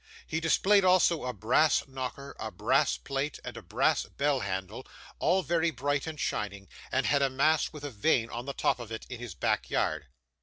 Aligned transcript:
He 0.25 0.39
displayed 0.39 0.83
also 0.83 1.25
a 1.25 1.31
brass 1.31 1.83
knocker, 1.87 2.35
a 2.39 2.49
brass 2.49 2.97
plate, 2.97 3.39
and 3.45 3.55
a 3.55 3.61
brass 3.61 4.03
bell 4.07 4.39
handle, 4.39 4.87
all 5.19 5.43
very 5.43 5.69
bright 5.69 6.07
and 6.07 6.19
shining; 6.19 6.67
and 6.91 7.05
had 7.05 7.21
a 7.21 7.29
mast, 7.29 7.71
with 7.71 7.83
a 7.83 7.91
vane 7.91 8.31
on 8.31 8.45
the 8.45 8.53
top 8.53 8.79
of 8.79 8.91
it, 8.91 9.05
in 9.09 9.19
his 9.19 9.35
back 9.35 9.69
yard. 9.69 10.07